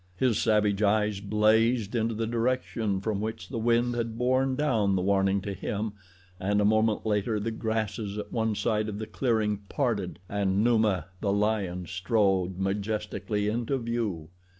His 0.17 0.39
savage 0.39 0.81
eyes 0.81 1.19
blazed 1.19 1.93
into 1.93 2.15
the 2.15 2.25
direction 2.25 3.01
from 3.01 3.21
which 3.21 3.49
the 3.49 3.59
wind 3.59 3.93
had 3.93 4.17
borne 4.17 4.55
down 4.55 4.95
the 4.95 5.01
warning 5.03 5.41
to 5.41 5.53
him 5.53 5.93
and 6.39 6.59
a 6.59 6.65
moment 6.65 7.05
later 7.05 7.39
the 7.39 7.51
grasses 7.51 8.17
at 8.17 8.33
one 8.33 8.55
side 8.55 8.89
of 8.89 8.97
the 8.97 9.05
clearing 9.05 9.57
parted 9.69 10.17
and 10.27 10.63
Numa, 10.63 11.05
the 11.19 11.31
lion, 11.31 11.85
strode 11.85 12.57
majestically 12.57 13.47
into 13.47 13.77
view. 13.77 14.29